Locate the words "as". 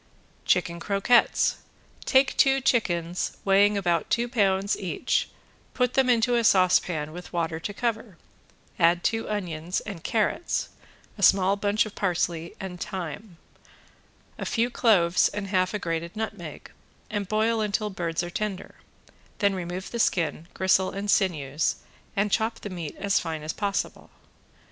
22.97-23.19, 23.43-23.53